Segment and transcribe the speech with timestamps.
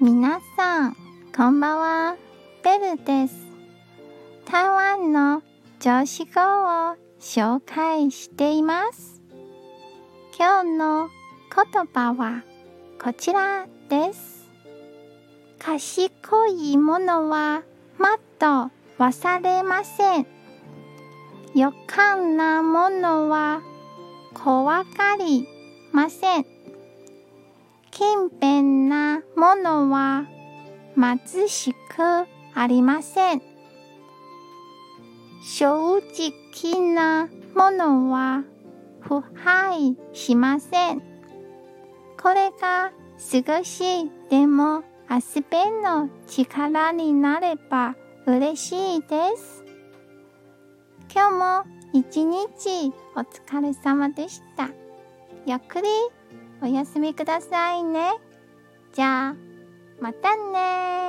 [0.00, 0.96] 皆さん、
[1.36, 2.16] こんばんは。
[2.62, 3.34] ベルです。
[4.44, 5.42] 台湾の
[5.80, 9.20] 常識語を紹介しています。
[10.38, 11.08] 今日の
[11.52, 12.44] 言葉は
[13.02, 14.48] こちらです。
[15.58, 17.64] 賢いものは
[17.98, 18.70] まっと
[19.00, 20.26] 忘れません。
[21.56, 23.62] よかんなものは
[24.32, 25.48] 怖がり
[25.90, 26.46] ません。
[27.90, 30.26] 勤勉なものは
[30.96, 33.42] 貧しくありません。
[35.56, 38.42] 正直なものは
[39.00, 41.02] 腐敗しません。
[42.20, 47.94] これが少しでも遊べの力になれば
[48.26, 49.64] 嬉しいです。
[51.14, 54.68] 今日も一日お疲れ様でした。
[55.46, 55.88] ゆっくり
[56.60, 58.10] お休みくださいね。
[60.00, 61.07] またね